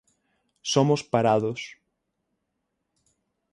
Somos 0.73 1.01
parados. 1.13 1.61